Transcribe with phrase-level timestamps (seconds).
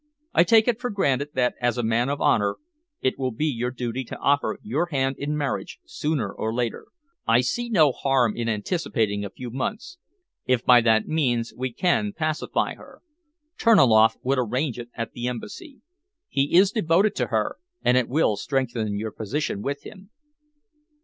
[0.33, 2.55] I take it for granted that as a man of honour
[3.01, 6.87] it will be your duty to offer her your hand in marriage, sooner or later.
[7.27, 9.99] I see no harm in anticipating a few months,
[10.47, 13.03] if by that means we can pacify her.
[13.59, 15.81] Terniloff would arrange it at the Embassy.
[16.29, 20.09] He is devoted to her, and it will strengthen your position with him."